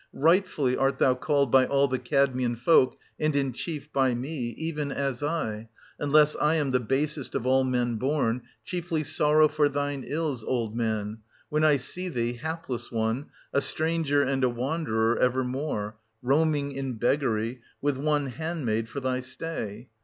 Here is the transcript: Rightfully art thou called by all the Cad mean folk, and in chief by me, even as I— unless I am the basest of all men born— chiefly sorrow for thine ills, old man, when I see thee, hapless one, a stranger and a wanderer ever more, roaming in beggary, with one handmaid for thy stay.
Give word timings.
Rightfully 0.17 0.75
art 0.75 0.97
thou 0.97 1.13
called 1.13 1.51
by 1.51 1.67
all 1.67 1.87
the 1.87 1.99
Cad 1.99 2.35
mean 2.35 2.55
folk, 2.55 2.97
and 3.19 3.35
in 3.35 3.53
chief 3.53 3.93
by 3.93 4.15
me, 4.15 4.49
even 4.57 4.91
as 4.91 5.21
I— 5.21 5.69
unless 5.99 6.35
I 6.37 6.55
am 6.55 6.71
the 6.71 6.79
basest 6.79 7.35
of 7.35 7.45
all 7.45 7.63
men 7.63 7.97
born— 7.97 8.41
chiefly 8.65 9.03
sorrow 9.03 9.47
for 9.47 9.69
thine 9.69 10.03
ills, 10.03 10.43
old 10.43 10.75
man, 10.75 11.19
when 11.49 11.63
I 11.63 11.77
see 11.77 12.09
thee, 12.09 12.33
hapless 12.33 12.91
one, 12.91 13.27
a 13.53 13.61
stranger 13.61 14.23
and 14.23 14.43
a 14.43 14.49
wanderer 14.49 15.17
ever 15.19 15.43
more, 15.43 15.97
roaming 16.23 16.71
in 16.71 16.93
beggary, 16.93 17.61
with 17.79 17.97
one 17.99 18.25
handmaid 18.25 18.89
for 18.89 19.01
thy 19.01 19.19
stay. 19.19 19.87